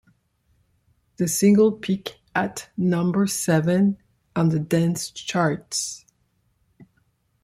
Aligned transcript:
The 1.17 1.27
single 1.27 1.73
peaked 1.73 2.17
at 2.33 2.71
number 2.75 3.27
seven 3.27 3.99
on 4.35 4.49
the 4.49 4.57
dance 4.57 5.11
charts. 5.11 6.07